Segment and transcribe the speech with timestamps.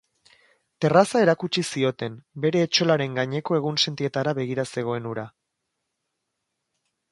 [0.85, 2.15] Terraza erakutsi zioten,
[2.45, 5.29] bere etxolaren gaineko egunsentietara begira zegoen hura.